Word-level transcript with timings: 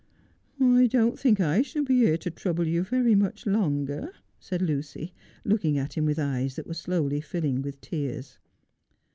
'I 0.59 0.87
don't 0.87 1.19
think 1.19 1.39
I 1.39 1.61
shall 1.61 1.83
be 1.83 1.97
here 1.99 2.17
to 2.17 2.31
trouble 2.31 2.65
you 2.65 2.81
very 2.81 3.13
much 3.13 3.45
longer,' 3.45 4.11
said 4.39 4.59
Lucy, 4.59 5.13
looking 5.45 5.77
at 5.77 5.93
him 5.93 6.05
with 6.05 6.17
eyes 6.17 6.55
that 6.55 6.65
were 6.65 6.73
slowly 6.73 7.21
filling 7.21 7.61
with 7.61 7.79
tears. 7.81 8.39